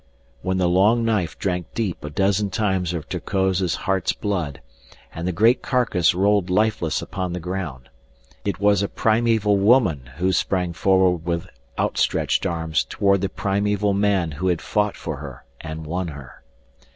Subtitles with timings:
[0.41, 4.59] When the long knife drank deep a dozen times of Terkoz' heart's blood,
[5.13, 7.87] and the great carcass rolled lifeless upon the ground,
[8.43, 14.31] it was a primeval woman who sprang forward with outstretched arms toward the primeval man
[14.31, 16.41] who had fought for her and won her.